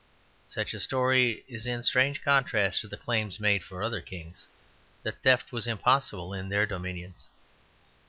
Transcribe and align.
Such 0.49 0.73
a 0.73 0.79
story 0.79 1.45
is 1.47 1.67
in 1.67 1.83
strange 1.83 2.23
contrast 2.23 2.81
to 2.81 2.87
the 2.87 2.97
claims 2.97 3.39
made 3.39 3.63
for 3.63 3.83
other 3.83 4.01
kings, 4.01 4.47
that 5.03 5.21
theft 5.21 5.51
was 5.51 5.67
impossible 5.67 6.33
in 6.33 6.49
their 6.49 6.65
dominions. 6.65 7.27